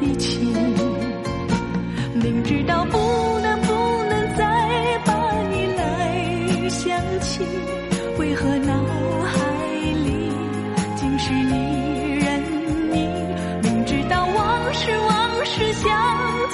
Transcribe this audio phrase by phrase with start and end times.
[0.00, 0.54] 的情。
[2.14, 2.98] 明知道不
[3.40, 3.72] 能不
[4.08, 4.44] 能再
[5.04, 5.12] 把
[5.50, 7.44] 你来想起，
[8.18, 8.72] 为何脑
[9.24, 9.38] 海
[10.04, 10.30] 里
[10.96, 12.42] 尽是你人
[12.94, 13.10] 影？
[13.62, 15.86] 明知道往事往事像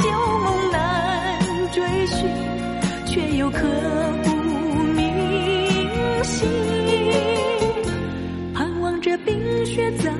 [0.03, 0.11] 旧
[0.41, 1.39] 梦难
[1.73, 2.29] 追寻，
[3.07, 3.59] 却又刻
[4.25, 4.31] 骨
[4.95, 5.01] 铭
[6.25, 6.49] 心。
[8.55, 10.11] 盼望着冰雪早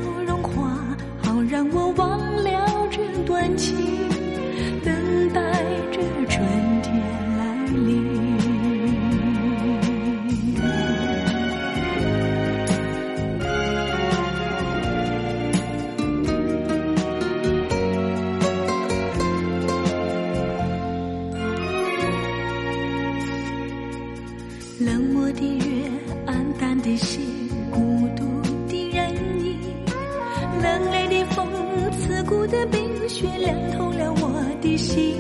[32.53, 35.17] 的冰雪，凉透了我的心。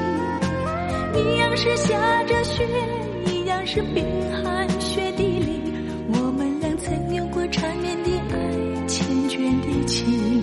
[1.14, 2.62] 一样是下着雪，
[3.24, 5.62] 一样是冰寒雪地里，
[6.08, 8.36] 我们俩曾有过缠绵的爱，
[8.86, 9.00] 缱
[9.30, 10.42] 绻的情。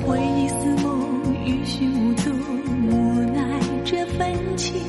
[0.00, 2.32] 回忆似梦，欲寻无踪，
[2.86, 3.42] 无奈
[3.84, 4.80] 这份情。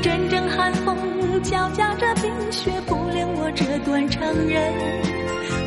[0.00, 0.96] 阵阵寒风
[1.42, 4.72] 交加着冰雪，不凉我这段长人，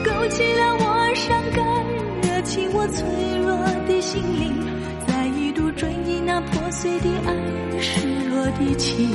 [0.03, 1.76] 勾起了我伤感
[2.47, 3.03] 起，我脆
[3.41, 4.55] 弱的心灵，
[5.05, 7.35] 再一度追忆那破碎的爱，
[7.79, 9.09] 失落的情。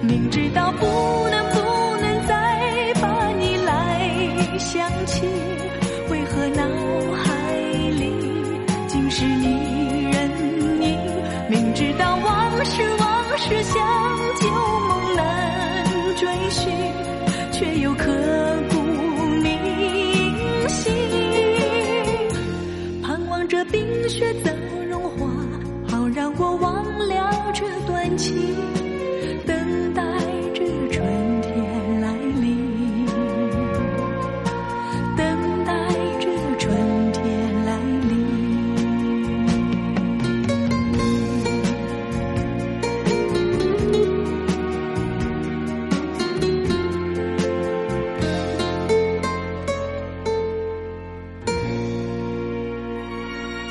[0.00, 0.86] 明知道不
[1.30, 1.58] 能不
[2.00, 5.26] 能再把你来想起，
[6.10, 6.62] 为何脑
[7.16, 7.52] 海
[7.90, 8.14] 里
[8.86, 10.30] 尽是你人
[10.80, 10.96] 影？
[11.50, 13.82] 明知道往事往事像
[14.40, 14.48] 旧
[14.88, 15.84] 梦难
[16.16, 16.72] 追寻，
[17.50, 18.12] 却又可
[24.14, 24.63] 却怎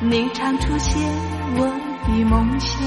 [0.00, 1.02] 你常出现
[1.56, 1.66] 我
[2.06, 2.78] 的梦想。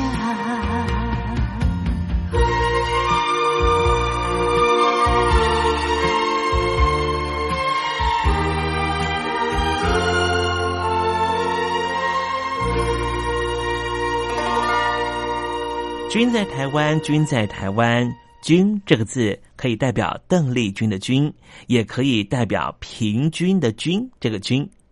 [16.09, 18.09] 君在台湾君在台湾。
[18.41, 21.31] 君这个字可以代表邓丽君的君
[21.67, 24.67] 也可以代表平均的均这个均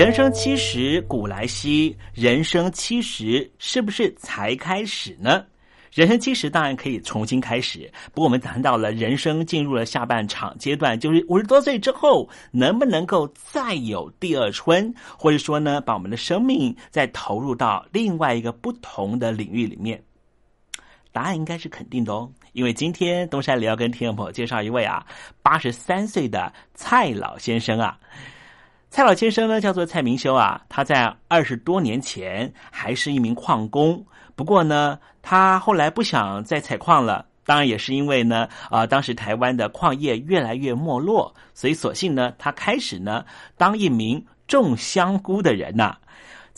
[0.00, 5.44] 人生七十古来稀，人生七十是不是才开始呢？
[5.92, 7.80] 人生七十当然可以重新开始，
[8.14, 20.02] 不过我们谈到了人生进入了下半场阶段，就是五十多岁之后，能不能够再有第二春，或者说呢，把我们的生命再投入到另外一个不同的领域里面？
[21.12, 25.06] 答案应该是肯定的哦，因为今天东山里要跟听众朋友介绍一位啊，
[25.42, 27.98] 八十三岁的蔡老先生啊。
[28.90, 30.60] 蔡老先生呢，叫做蔡明修啊。
[30.68, 34.04] 他在二十多年前还是一名矿工，
[34.34, 37.24] 不过呢，他后来不想再采矿了。
[37.46, 43.24] 当然也是因为呢，啊，当时台湾的矿业越来越没落，所以索性呢，他开始呢
[43.56, 45.96] 当一名种香菇的人呐。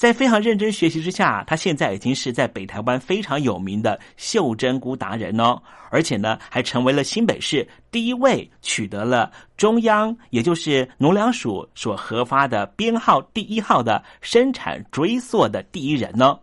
[0.02, 16.37] 在非常认真学习之下，他现在已经是在北台湾非常有名的袖珍菇达人哦，而且呢，还成为了新北市第一位取得了中央也就是农粮署所核发的编号第一号的生产追溯的第一人呢。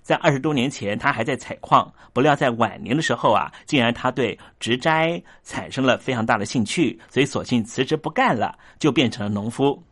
[0.00, 9.82] 在二十多年前，他还在采矿，不料在晚年的时候啊，竟然他对植栽产生了非常大的兴趣，所以索性辞职不干了，就变成了农夫。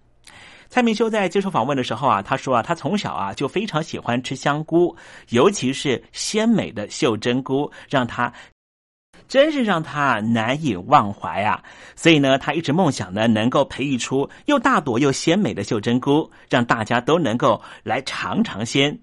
[0.74, 4.96] 蔡明修在接受访问的时候啊，他说啊，他从小啊就非常喜欢吃香菇，
[5.28, 8.32] 尤其是鲜美的袖珍菇，让他
[9.28, 11.62] 真是让他难以忘怀啊。
[11.94, 18.98] 所以呢，他一直梦想呢，能够培育出又大朵又鲜美的袖珍菇，让大家都能够来尝尝鲜。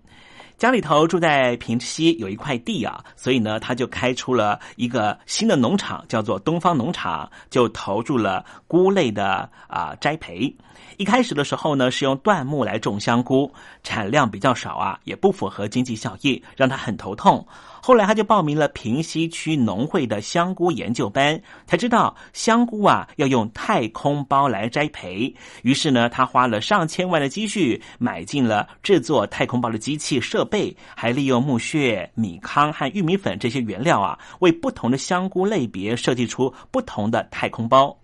[0.57, 10.53] 家里头住在平西有一块地啊，所以呢，他就开出了一个新的农场，叫做东方农场，就投入了菇类的啊栽培。
[11.01, 17.43] 一开始的时候呢，是用椴木来种香菇，产量比较少啊，也不符合经济效益，让他很头痛。
[17.81, 25.33] 后来他就报名了平西区农会的香菇研究班，才知道香菇啊要用太空包来栽培。
[25.63, 37.97] 于是呢，他花了上千万的积蓄，买进了制作太空包的机器设备，还利用木屑、米糠和玉米粉这些原料啊，为不同的香菇类别设计出不同的太空包。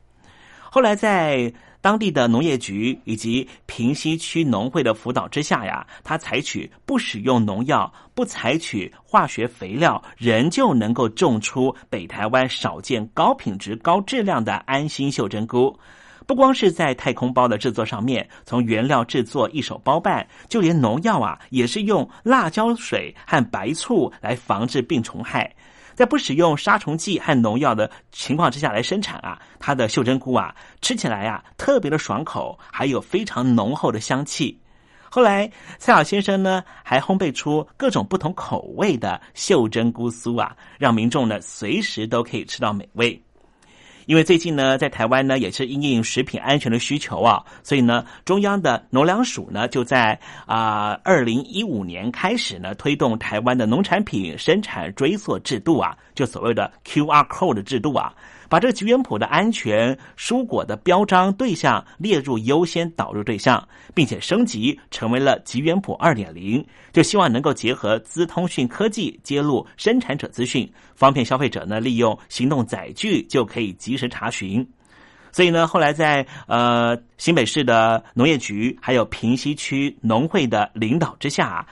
[0.72, 1.54] 后来在。
[1.88, 15.80] 当地的农业局以及平西区农会的辅导之下呀，他采取不使用农药、不采取化学肥料，仍旧能够种出北台湾少见高品质、高质量的安心袖珍菇。
[16.26, 25.56] 不光是在太空包的制作上面，从原料制作一手包办，就连农药啊，也是用辣椒水和白醋来防治病虫害。
[25.98, 34.62] 在不使用杀虫剂和农药的情况之下来生产啊，它的袖珍菇啊，吃起来啊特别的爽口，还有非常浓厚的香气。
[35.10, 35.50] 后来
[35.80, 43.20] 蔡老先生呢，还烘焙出各种不同口味的袖珍菇酥啊，让民众呢随时都可以吃到美味。
[44.08, 58.14] 因为最近呢，在台湾呢也是因应食品安全的需求啊，所以呢，中央的农粮署呢就在啊二零一五年开始呢推动台湾的农产品生产追溯制度啊，就所谓的 QR code 制度啊。
[58.50, 74.66] 把这个吉原谱的安全蔬果的标章对象列入优先导入对象，并且升级成为了吉原谱二点零，就希望能够结合资通讯科技揭露生产者资讯，方便消费者呢利用行动载具就可以及时查询。
[75.32, 81.68] 所以呢，后来在呃新北市的农业局还有平西区农会的领导之下。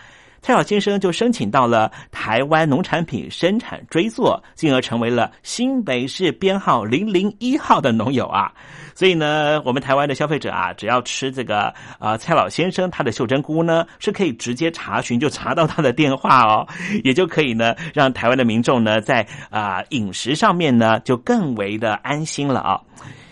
[0.45, 8.53] 蔡老先生就申请到了台湾农产品生产追溯，进而成为了新北市编号零零一号的农友啊。
[8.93, 16.67] 所以呢，我们台湾的消费者啊，只要吃这个啊蔡老先生他的袖珍菇呢，是可以直接查询就查到他的电话哦，
[17.03, 22.79] 也就可以呢让台湾的民众呢在啊饮食上面呢就更为的安心了啊。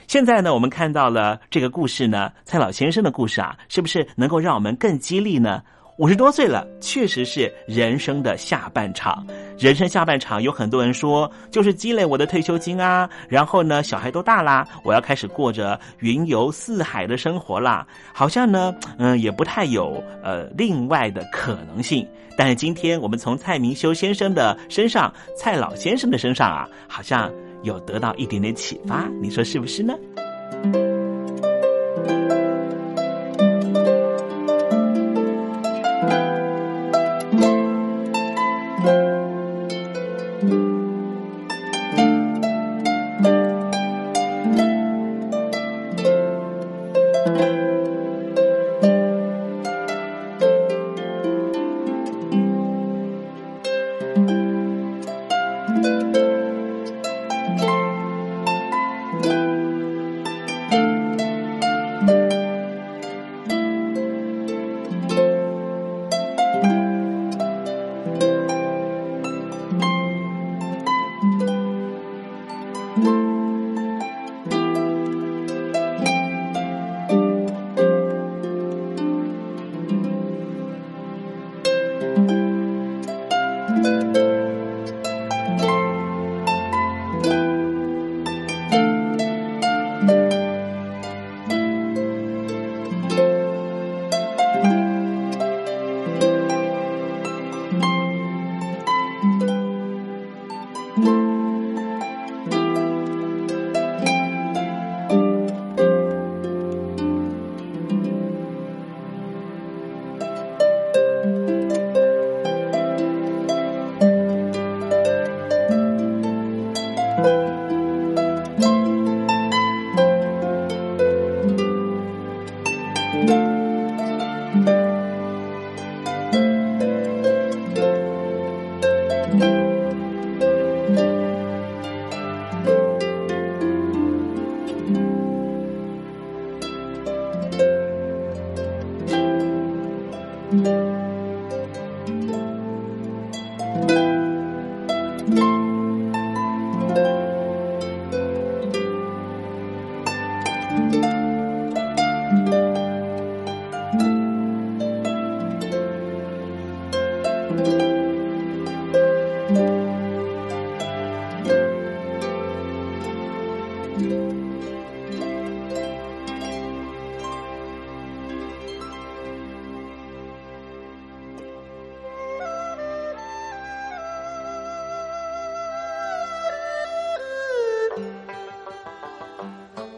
[0.08, 5.62] 现在呢，我们看到了这个故事呢，蔡老先生的故事啊，是不是能够让我们更激励呢？
[5.98, 9.26] 五十多岁了，确实是人生的下半场。
[9.60, 17.86] 人生下半场有很多人说，就是积累我的退休金啊，然后呢，小孩都大啦，我要开始过着云游四海的生活啦。
[18.12, 22.08] 好像呢，嗯，也不太有呃另外的可能性。
[22.36, 27.32] 但是今天我们从蔡明修先生的身上，蔡老先生的身上啊，好像
[27.62, 29.94] 有得到一点点启发，你说是不是呢？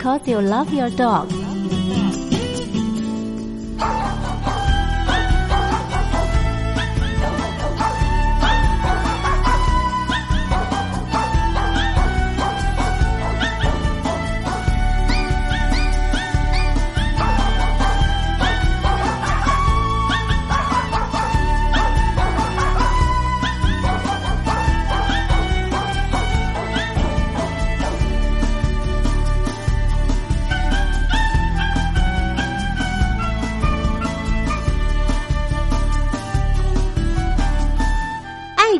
[0.00, 1.39] Because you love your dog.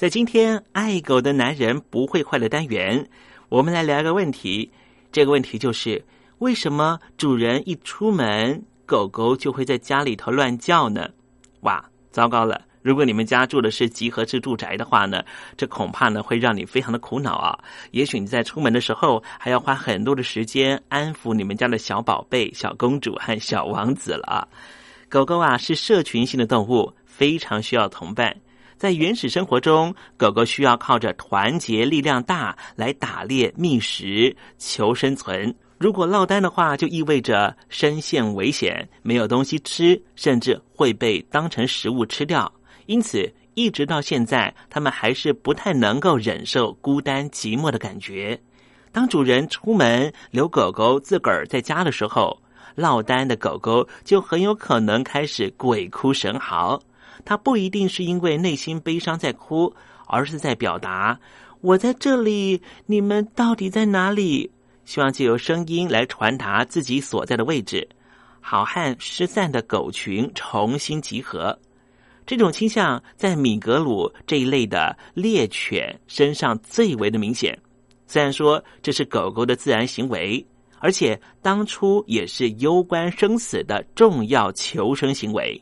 [0.00, 3.06] 在今天爱狗的男人不会坏的单元，
[3.50, 4.72] 我们来聊一个问题。
[5.12, 6.02] 这个问题就是：
[6.38, 11.06] 为什么主人一出门，狗狗就会在家里头乱叫呢？
[11.60, 12.62] 哇，糟糕了！
[12.80, 15.22] 如果你们家住的是集合式住宅的话呢，
[15.54, 17.58] 这恐怕呢会让你非常的苦恼啊。
[17.90, 24.48] 也许你在出门的时候还要花很多的时间安抚你们家的小宝贝、小公主和小王子了啊。
[25.10, 28.34] 狗狗啊是社群性的动物，非常需要同伴。
[28.80, 35.54] 在原始生活中，狗狗需要靠着团结力量大来打猎觅食、求生存。
[35.76, 42.50] 如果落单的话，就意味着身陷危险，没有东西吃，甚至会被当成食物吃掉。
[42.86, 48.40] 因此，一直到现在，他们还是不太能够忍受孤单寂寞的感觉。
[48.90, 52.40] 当主人出门留狗狗自个儿在家的时候，
[52.76, 56.80] 落单的狗狗就很有可能开始鬼哭神嚎。
[57.24, 59.74] 它不一定是因为内心悲伤在哭，
[60.06, 61.18] 而是在表达
[61.60, 64.50] “我在这里，你们到底在哪里？”
[64.84, 67.88] 希望借由声音来传达自己所在的位置，
[68.40, 71.56] 好汉失散的狗群重新集合。
[72.26, 77.56] 这种倾向在米格鲁这一类的猎犬身上最为的明显。
[78.06, 80.44] 虽然说这是狗狗的自然行为，
[80.78, 85.60] 而且当初也是攸关生死的重要求生行为，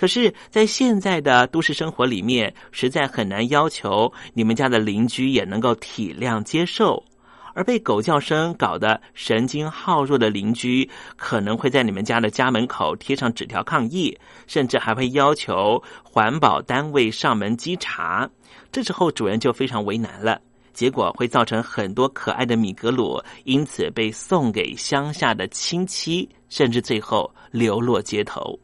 [0.00, 7.04] 可是，在现在的都市生活里面，实在很难要求你们家的邻居也能够体谅接受。
[7.52, 18.26] 而被狗叫声搞得神经耗弱的邻居，可能会在你们家的家门口贴上纸条抗议，甚至还会要求环保单位上门稽查。
[18.72, 20.40] 这时候主人就非常为难了，
[20.72, 28.58] 结果会造成很多可爱的米格鲁因此被送给乡下的亲戚，甚至最后流落街头。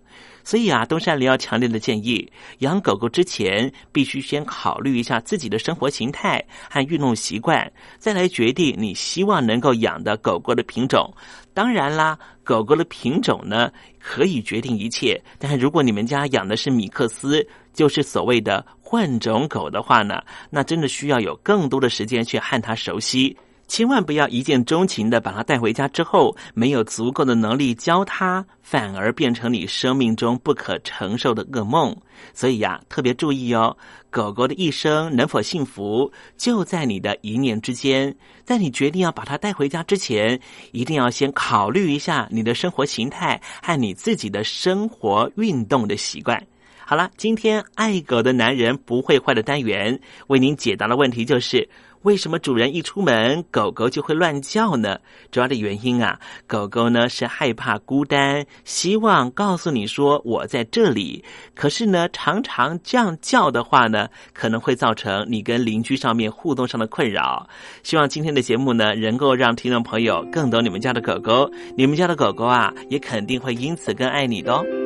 [0.47, 11.13] 所以啊，东山里要强烈的建议，养狗狗之前必须先考虑一下自己的生活形态和运动习惯，再来决定你希望能够养的狗狗的品种。
[11.53, 23.37] 当然啦，狗狗的品种呢可以决定一切，但是如果你们家养的是米克斯，就是所谓的混种狗的话呢，那真的需要有更多的时间去和它熟悉。
[23.69, 31.95] 千万不要一见钟情的把它带回家之后，没有足够的能力教它，反而变成你生命中不可承受的噩梦。
[32.33, 33.77] 所以呀，特别注意哦，
[34.09, 38.15] 狗狗的一生能否幸福，就在你的一念之间。
[38.45, 46.41] 在你决定要把它带回家之前，一定要先考虑一下你的生活形态和你自己的生活运动的习惯。
[46.89, 49.99] 好了，今天爱狗的男人不会坏的单元
[50.29, 51.69] 为您解答的问题就是。
[52.07, 54.97] 为什么主人一出门，狗狗就会乱叫呢？
[55.33, 61.25] 主要的原因啊，狗狗呢是害怕孤单，希望告诉你说我在这里。
[61.57, 67.49] 可是呢，常常这样叫的话呢，可能会造成你跟邻居上面互动上的困扰。
[67.83, 74.86] 希望今天的节目呢，能够让听众朋友更懂你们家的狗狗，你们家的狗狗啊，也肯定会因此更爱你的哦。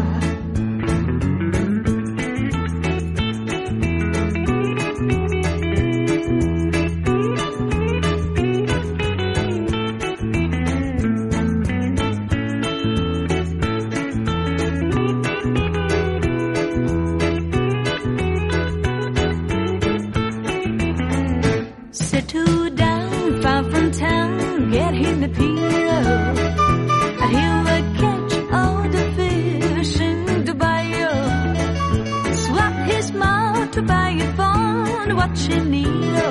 [35.29, 36.29] Neo.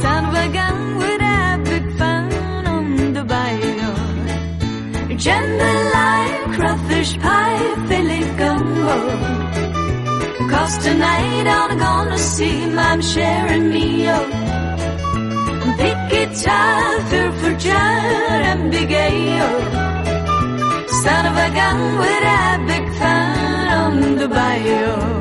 [0.00, 2.32] Son of a gun with a big fun
[2.66, 3.92] on the bayou.
[5.24, 8.96] Jambalaya, crawfish pie, Philly gumbo.
[10.48, 14.28] Cause tonight I'm gonna see I'm sharing me up.
[15.76, 19.60] Big guitar, feel for jar and big ale.
[21.02, 25.13] Son of a gun with a big fan on the bayou.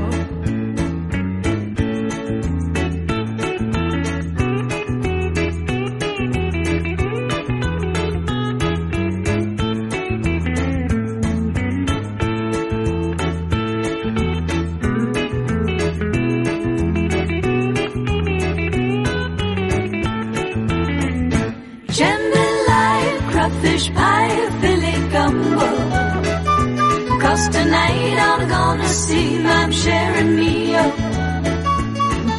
[27.43, 30.95] Cause tonight I'm gonna see I'm sharing me up.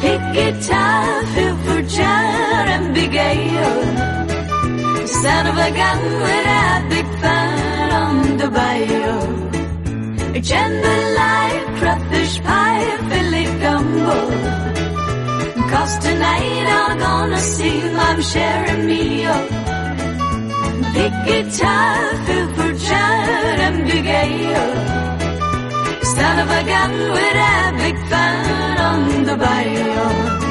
[0.01, 3.83] Big guitar, feel for jar and big ale.
[5.05, 9.19] Son of a gun with a big fan on the bayou.
[10.49, 14.19] Jambalaya, crawfish pie, Philly gumbo.
[15.69, 19.64] Cause tonight I'm gonna see I'm sharing me up.
[20.95, 24.25] Dikkiter, fugger, of a
[26.11, 30.44] Stavagan, where I big fan on the bio.